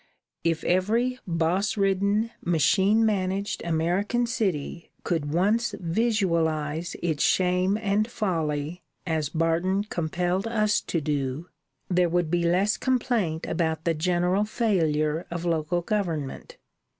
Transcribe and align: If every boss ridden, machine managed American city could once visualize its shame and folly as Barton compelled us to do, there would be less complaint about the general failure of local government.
If 0.43 0.63
every 0.63 1.19
boss 1.27 1.77
ridden, 1.77 2.31
machine 2.43 3.05
managed 3.05 3.61
American 3.63 4.25
city 4.25 4.89
could 5.03 5.29
once 5.31 5.75
visualize 5.79 6.95
its 7.03 7.21
shame 7.21 7.77
and 7.79 8.09
folly 8.09 8.81
as 9.05 9.29
Barton 9.29 9.83
compelled 9.83 10.47
us 10.47 10.81
to 10.81 11.01
do, 11.01 11.49
there 11.87 12.09
would 12.09 12.31
be 12.31 12.43
less 12.43 12.77
complaint 12.77 13.45
about 13.45 13.83
the 13.83 13.93
general 13.93 14.43
failure 14.43 15.27
of 15.29 15.45
local 15.45 15.81
government. 15.83 16.57